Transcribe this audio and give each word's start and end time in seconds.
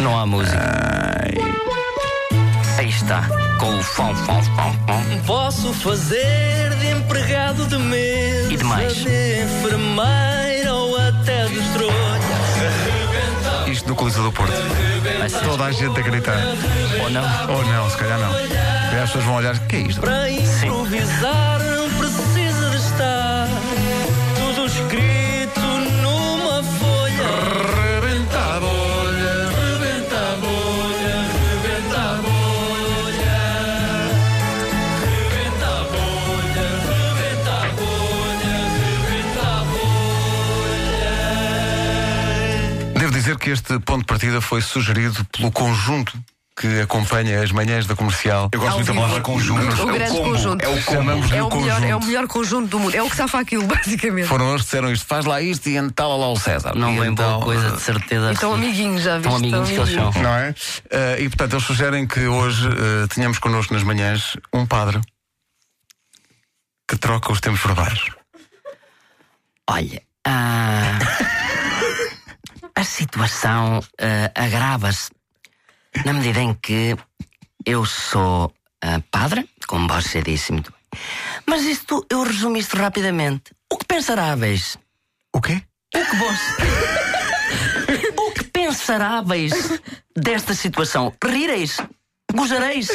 Não 0.00 0.18
há 0.18 0.26
música. 0.26 0.58
Aí 2.78 2.88
está, 2.88 3.22
com 3.58 3.76
o 3.76 3.82
fom, 3.82 4.14
fom, 4.14 4.42
fom, 4.42 4.72
fom. 4.86 5.20
Posso 5.26 5.72
fazer 5.74 6.70
de 6.78 6.90
empregado 6.90 7.66
de 7.66 7.76
mesa, 7.78 8.52
E 8.52 8.56
de 8.56 8.64
mais? 8.64 8.94
de 8.94 9.42
enfermeira 9.42 10.72
ou 10.74 10.96
até 10.96 11.46
de. 11.46 11.58
Isto 13.70 13.88
no 13.88 13.94
Coliseu 13.96 14.22
do 14.22 14.32
Porto. 14.32 14.52
Vai 15.18 15.28
ser. 15.28 15.40
Toda 15.40 15.64
a 15.64 15.72
gente 15.72 15.98
a 15.98 16.02
gritar. 16.02 16.38
Ou 17.02 17.10
não? 17.10 17.22
Ou 17.54 17.64
não, 17.66 17.90
se 17.90 17.96
calhar 17.96 18.18
não. 18.18 18.32
Calhar 18.32 19.02
as 19.02 19.10
pessoas 19.10 19.24
vão 19.24 19.34
olhar. 19.34 19.54
O 19.54 19.60
que 19.60 19.76
é 19.76 19.80
isto? 19.80 20.00
Para 20.00 20.30
improvisar 20.30 21.60
dizer 43.18 43.38
que 43.38 43.50
este 43.50 43.78
ponto 43.80 44.00
de 44.00 44.06
partida 44.06 44.40
foi 44.40 44.60
sugerido 44.60 45.24
pelo 45.26 45.50
conjunto 45.50 46.18
que 46.56 46.80
acompanha 46.80 47.40
as 47.40 47.52
manhãs 47.52 47.86
da 47.86 47.94
comercial. 47.94 48.48
Eu 48.52 48.58
gosto 48.58 48.74
muito 48.76 48.88
da 48.88 48.94
palavra 48.94 49.20
conjunto. 49.20 49.60
O 49.84 49.90
É 49.90 49.92
grande 49.92 50.10
combo, 50.10 50.30
conjunto. 50.30 50.64
É 50.64 50.68
o 50.68 50.82
combo. 50.82 50.98
Chamamos-lhe 50.98 51.36
É 51.36 51.42
o 51.42 51.46
o, 51.46 51.56
melhor, 51.56 51.74
conjunto. 51.76 51.84
é 51.92 51.96
o 51.96 52.04
melhor 52.04 52.26
conjunto 52.26 52.68
do 52.68 52.78
mundo. 52.80 52.94
É 52.96 53.02
o 53.02 53.08
que 53.08 53.16
safa 53.16 53.38
aquilo, 53.38 53.62
basicamente. 53.68 54.26
Foram 54.26 54.48
eles 54.50 54.62
que 54.62 54.64
disseram 54.66 54.92
isto, 54.92 55.06
faz 55.06 55.24
lá 55.24 55.40
isto 55.40 55.68
e 55.68 55.76
entala 55.76 56.16
lá 56.16 56.28
o 56.32 56.36
César. 56.36 56.74
Não 56.74 56.98
vem 56.98 57.12
então, 57.12 57.40
coisa, 57.40 57.70
de 57.70 57.80
certeza. 57.80 58.32
Então, 58.32 58.56
sim. 58.56 58.58
amiguinhos, 58.64 59.02
já 59.02 59.18
viste? 59.18 59.28
Tão 59.28 59.36
amiguinhos 59.36 59.68
que 59.68 59.74
eles 59.76 59.92
são. 59.92 60.10
Não 60.20 60.34
é? 60.34 60.54
Eh, 60.90 61.16
e 61.20 61.28
portanto 61.28 61.52
eles 61.52 61.64
sugerem 61.64 62.06
que 62.08 62.26
hoje 62.26 62.66
eh, 62.68 63.06
tenhamos 63.14 63.38
connosco 63.38 63.72
nas 63.72 63.84
manhãs 63.84 64.36
um 64.52 64.66
padre 64.66 65.00
que 66.88 66.96
troca 66.96 67.30
os 67.30 67.40
tempos 67.40 67.60
verbais. 67.62 68.00
Olha, 69.70 70.02
ah, 70.26 70.98
a 70.98 71.24
situação 72.88 73.80
ah, 74.00 74.32
agrava-se 74.34 75.10
na 76.04 76.12
medida 76.12 76.40
em 76.40 76.54
que 76.54 76.96
eu 77.64 77.84
sou 77.84 78.52
ah, 78.82 79.00
padre, 79.10 79.48
como 79.66 79.86
você 79.88 80.22
disse 80.22 80.52
muito 80.52 80.72
bem. 80.72 81.00
Mas 81.46 81.62
isto, 81.64 82.04
eu 82.10 82.22
resumo 82.22 82.56
isto 82.56 82.76
rapidamente. 82.76 83.52
O 83.70 83.76
que 83.76 83.84
pensaráveis? 83.86 84.76
O 85.32 85.40
quê? 85.40 85.62
O 85.94 86.04
que 86.04 86.16
vos... 86.16 86.38
o 88.16 88.30
que 88.32 88.44
pensaráveis 88.44 89.52
desta 90.16 90.54
situação? 90.54 91.12
Rireis? 91.22 91.76
Gozareis? 92.34 92.88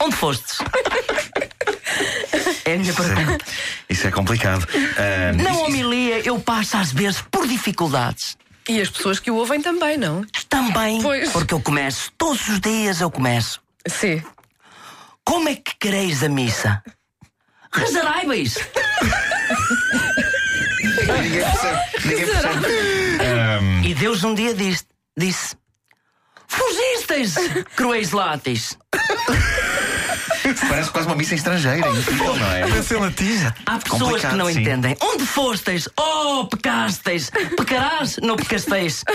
Onde 0.00 0.16
fostes? 0.16 0.58
É 2.64 2.74
a 2.74 2.78
minha 2.78 2.92
pergunta. 2.92 3.44
Isso 3.88 4.06
é 4.06 4.10
complicado. 4.10 4.66
Na 5.36 5.50
isso- 5.50 5.60
homilia 5.60 6.18
eu 6.26 6.38
passo 6.40 6.76
às 6.76 6.92
vezes 6.92 7.22
por 7.30 7.46
dificuldades. 7.46 8.36
E 8.68 8.80
as 8.80 8.90
pessoas 8.90 9.18
que 9.20 9.30
o 9.30 9.36
ouvem 9.36 9.60
também, 9.62 9.96
não? 9.96 10.24
Também. 10.48 11.00
Pois. 11.02 11.30
Porque 11.30 11.54
eu 11.54 11.60
começo, 11.60 12.10
todos 12.18 12.48
os 12.48 12.60
dias 12.60 13.00
eu 13.00 13.10
começo. 13.10 13.60
Sim. 13.86 14.22
Como 15.24 15.48
é 15.48 15.54
que 15.54 15.74
quereis 15.78 16.22
a 16.22 16.28
missa? 16.28 16.82
Rezarai-vos! 17.72 18.54
Ninguém 21.22 21.42
percebe. 21.42 21.80
Ninguém 22.08 22.26
percebe. 22.26 22.66
Ah, 23.20 23.86
E 23.86 23.94
Deus 23.94 24.24
um 24.24 24.34
dia 24.34 24.54
disse: 24.54 24.84
disse 25.16 25.56
Fugistes, 26.48 27.34
cruéis 27.76 28.12
látis. 28.12 28.78
parece 30.68 30.90
quase 30.90 31.06
uma 31.06 31.16
missa 31.16 31.34
estrangeira. 31.34 31.88
Incrível, 31.88 32.36
não 32.36 32.52
é? 32.52 32.62
Em 32.62 33.00
latim. 33.00 33.52
Há 33.66 33.78
pessoas 33.78 34.24
que 34.24 34.34
não 34.34 34.46
sim. 34.52 34.60
entendem. 34.60 34.96
Onde 35.00 35.26
fostes? 35.26 35.88
Oh, 35.98 36.46
pecastes! 36.46 37.30
Pecarás? 37.56 38.16
Não 38.22 38.36
pecasteis. 38.36 39.04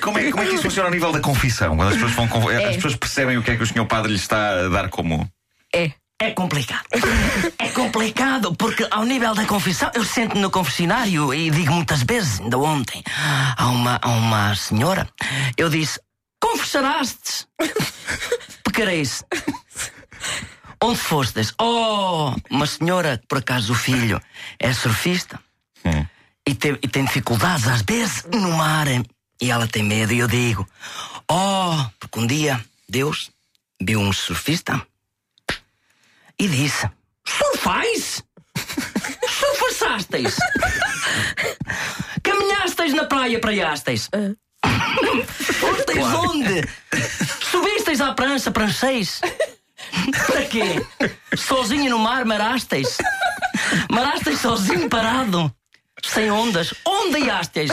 Como 0.00 0.18
é, 0.18 0.30
como 0.30 0.42
é 0.42 0.46
que 0.46 0.54
isso 0.54 0.62
funciona 0.62 0.88
ao 0.88 0.92
nível 0.92 1.12
da 1.12 1.20
confissão? 1.20 1.76
Quando 1.76 1.88
as 1.88 1.94
pessoas, 1.94 2.12
vão, 2.12 2.28
con- 2.28 2.48
as 2.48 2.74
pessoas 2.76 2.96
percebem 2.96 3.36
o 3.38 3.42
que 3.42 3.52
é 3.52 3.56
que 3.56 3.62
o 3.62 3.66
senhor 3.66 3.86
padre 3.86 4.10
lhe 4.12 4.18
está 4.18 4.64
a 4.64 4.68
dar 4.68 4.88
como. 4.88 5.28
É. 5.74 5.92
É 6.18 6.30
complicado. 6.30 6.84
É 7.58 7.68
complicado 7.68 8.54
porque, 8.56 8.86
ao 8.90 9.04
nível 9.04 9.34
da 9.34 9.44
confissão, 9.44 9.90
eu 9.94 10.02
sento 10.02 10.38
no 10.38 10.50
confessionário 10.50 11.32
e 11.34 11.50
digo 11.50 11.72
muitas 11.74 12.02
vezes, 12.02 12.40
ainda 12.40 12.56
ontem, 12.58 13.02
a 13.56 13.66
uma, 13.68 13.98
a 14.00 14.08
uma 14.08 14.54
senhora, 14.54 15.06
eu 15.58 15.68
disse: 15.68 16.00
Confessarastes, 16.40 17.46
pecareis. 18.76 19.24
Onde 20.84 20.98
fostes? 20.98 21.54
Oh, 21.58 22.34
uma 22.50 22.66
senhora, 22.66 23.20
por 23.26 23.38
acaso 23.38 23.72
o 23.72 23.76
filho 23.76 24.20
é 24.58 24.72
surfista 24.74 25.40
e, 26.46 26.54
tem, 26.54 26.78
e 26.82 26.88
tem 26.88 27.04
dificuldades 27.04 27.66
às 27.66 27.80
vezes 27.80 28.24
no 28.30 28.52
mar 28.52 28.86
e 29.40 29.50
ela 29.50 29.66
tem 29.66 29.82
medo. 29.82 30.12
E 30.12 30.18
eu 30.18 30.28
digo: 30.28 30.68
Oh, 31.30 31.86
porque 31.98 32.20
um 32.20 32.26
dia 32.26 32.62
Deus 32.86 33.30
viu 33.80 34.00
um 34.00 34.12
surfista 34.12 34.86
e 36.38 36.46
disse: 36.46 36.88
Surfais? 37.26 38.22
Surfaçasteis? 39.26 40.36
Caminhasteis 42.22 42.92
na 42.92 43.06
praia, 43.06 43.40
praiasteis? 43.40 44.10
Fosteis 45.60 46.04
onde? 46.04 46.68
Prancha, 48.16 48.50
prancheis? 48.50 49.20
Para 50.26 50.44
quê? 50.46 50.84
Sozinho 51.36 51.90
no 51.90 51.98
mar, 51.98 52.24
marasteis? 52.24 52.96
Marasteis 53.90 54.40
sozinho, 54.40 54.88
parado? 54.88 55.52
Sem 56.04 56.30
ondas? 56.30 56.74
Onde 56.84 57.18
iasteis? 57.18 57.70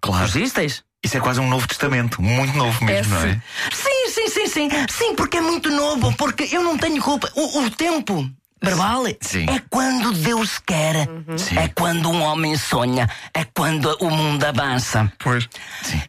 Claro. 0.00 0.28
Fugisteis? 0.28 0.82
Isso 1.02 1.16
é 1.16 1.20
quase 1.20 1.40
um 1.40 1.48
novo 1.48 1.66
testamento. 1.68 2.20
Muito 2.22 2.56
novo 2.56 2.84
mesmo, 2.84 3.14
É, 3.14 3.18
não 3.18 3.26
é? 3.28 3.42
Sim, 3.72 4.08
sim, 4.10 4.28
sim, 4.28 4.46
sim. 4.46 4.68
Sim, 4.90 5.14
porque 5.14 5.36
é 5.36 5.40
muito 5.40 5.70
novo, 5.70 6.14
porque 6.16 6.48
eu 6.50 6.62
não 6.62 6.76
tenho 6.78 7.00
culpa. 7.02 7.30
O, 7.34 7.60
o 7.60 7.70
tempo 7.70 8.28
verbal 8.64 9.04
Sim. 9.20 9.46
é 9.48 9.60
quando 9.70 10.12
Deus 10.12 10.58
quer. 10.58 11.08
Sim. 11.36 11.58
É 11.58 11.68
quando 11.68 12.10
um 12.10 12.22
homem 12.22 12.56
sonha. 12.56 13.08
É 13.32 13.44
quando 13.44 13.96
o 14.00 14.10
mundo 14.10 14.44
avança. 14.44 15.12
Pois. 15.18 15.48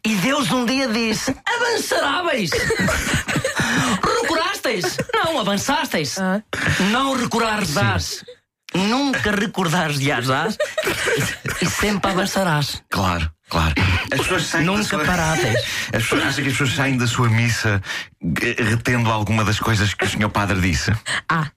E 0.05 0.15
Deus 0.15 0.51
um 0.51 0.65
dia 0.65 0.87
disse: 0.87 1.35
Avançaráveis! 1.45 2.51
Recurasteis? 4.21 4.97
Não, 5.13 5.39
avançasteis. 5.39 6.15
Não 6.91 7.15
recuarás. 7.15 8.23
Nunca 8.73 9.31
recordares 9.31 9.99
de 9.99 10.11
asas 10.11 10.57
e 11.61 11.65
sempre 11.65 12.11
avançarás. 12.11 12.83
Claro, 12.89 13.31
claro. 13.49 13.73
As 14.11 14.19
pessoas 14.19 14.45
saem 14.47 14.65
da 14.65 14.71
Nunca 14.71 14.83
sua... 14.83 15.05
paradas. 15.05 15.55
As 15.93 16.03
pessoas 16.03 16.23
acham 16.23 16.43
que 16.43 16.49
as 16.49 16.57
pessoas 16.57 16.75
saem 16.75 16.97
da 16.97 17.07
sua 17.07 17.29
missa 17.29 17.81
eh, 18.41 18.63
retendo 18.63 19.09
alguma 19.09 19.45
das 19.45 19.59
coisas 19.59 19.93
que 19.93 20.03
o 20.03 20.09
senhor 20.09 20.29
padre 20.29 20.59
disse. 20.59 20.91
Ah, 21.29 21.47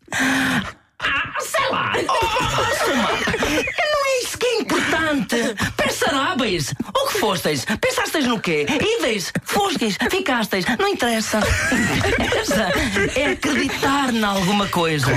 sei 1.41 1.69
lá. 1.71 1.93
Oh, 1.97 2.88
não 2.88 4.06
é 4.06 4.22
isso 4.22 4.38
que 4.38 4.47
é 4.47 4.60
importante. 4.60 5.37
Pensaráveis. 5.76 6.75
O 6.94 7.09
que 7.09 7.19
fostes? 7.19 7.65
Pensasteis 7.81 8.26
no 8.26 8.41
quê? 8.41 8.66
Ides, 8.69 9.32
fostes, 9.44 9.97
ficasteis. 10.10 10.65
Não 10.78 10.88
interessa. 10.88 11.41
Interessa 12.19 12.72
é 13.16 13.32
acreditar 13.32 14.12
em 14.12 14.25
alguma 14.25 14.69
coisa. 14.69 15.12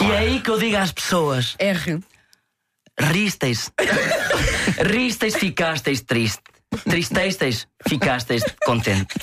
E 0.00 0.10
é 0.10 0.18
aí 0.18 0.40
que 0.40 0.50
eu 0.50 0.58
digo 0.58 0.76
às 0.76 0.92
pessoas: 0.92 1.56
R. 1.58 2.00
risteis. 2.98 3.70
Risteis, 4.84 5.36
ficasteis 5.36 6.00
triste. 6.02 6.42
Tristesteis, 6.88 7.66
ficasteis 7.86 8.44
contente. 8.64 9.14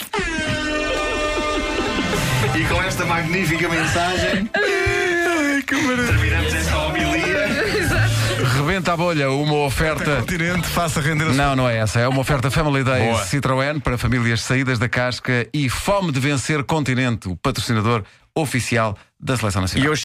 E 2.56 2.66
com 2.66 2.82
esta 2.84 3.06
magnífica 3.06 3.70
mensagem. 3.70 4.50
Terminamos 5.68 6.54
esta 6.54 6.78
homilia. 6.78 7.48
Rebenta 8.56 8.94
a 8.94 8.98
bolha, 8.98 9.30
uma 9.30 9.66
oferta. 9.66 10.16
Continente, 10.18 10.66
faça 10.66 11.02
render 11.02 11.26
a 11.26 11.34
Não, 11.34 11.56
não 11.58 11.70
é 11.70 11.78
essa. 11.78 12.00
É 12.00 12.08
uma 12.08 12.22
oferta 12.22 12.50
Family 12.50 12.86
Days 12.86 13.04
Boa. 13.04 13.26
Citroën 13.26 13.82
para 13.82 13.98
famílias 13.98 14.42
saídas 14.42 14.80
da 14.80 14.88
casca 14.88 15.46
e 15.54 15.70
fome 15.70 16.14
de 16.14 16.22
vencer 16.22 16.64
Continente, 16.64 17.28
o 17.28 17.36
patrocinador 17.36 18.04
oficial 18.34 18.98
da 19.20 19.36
Seleção 19.36 19.62
Nacional. 19.62 19.86
E 19.86 19.90
hoje 19.90 19.96